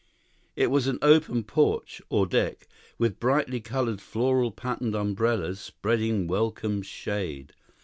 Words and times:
It 0.55 0.71
was 0.71 0.87
an 0.87 0.97
open 1.03 1.43
porch, 1.43 2.01
or 2.09 2.25
deck, 2.25 2.67
with 2.97 3.19
brightly 3.19 3.59
colored 3.59 4.01
floral 4.01 4.49
patterned 4.51 4.95
umbrellas 4.95 5.59
spreading 5.59 6.25
welcome 6.25 6.81
shade. 6.81 7.53